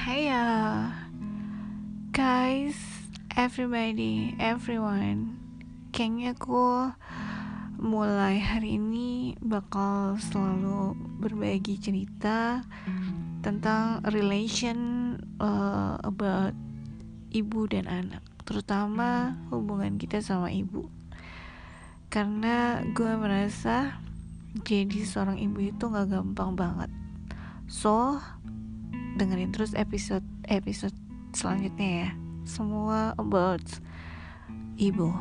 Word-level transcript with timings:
Hiya 0.00 0.48
Guys 2.08 2.72
Everybody 3.36 4.32
Everyone. 4.40 5.36
Kayaknya 5.92 6.32
aku 6.32 6.88
Mulai 7.76 8.40
hari 8.40 8.80
ini 8.80 9.36
Bakal 9.44 10.16
selalu 10.16 10.96
Berbagi 11.20 11.76
cerita 11.76 12.64
Tentang 13.44 14.00
relation 14.08 14.78
uh, 15.36 16.00
About 16.00 16.56
Ibu 17.36 17.68
dan 17.68 17.84
anak 17.84 18.24
Terutama 18.48 19.36
hubungan 19.52 20.00
kita 20.00 20.24
sama 20.24 20.48
ibu. 20.48 20.88
Karena 22.08 22.80
gue 22.96 23.12
merasa 23.20 24.00
Jadi 24.64 25.04
seorang 25.04 25.36
ibu 25.36 25.60
itu 25.60 25.92
gak 25.92 26.08
gampang 26.08 26.56
banget. 26.56 26.88
So 27.68 28.16
dengerin 29.20 29.52
terus 29.52 29.76
episode 29.76 30.24
episode 30.48 30.96
selanjutnya 31.36 32.08
ya. 32.08 32.10
Semua 32.48 33.12
about 33.20 33.68
ibu 34.80 35.12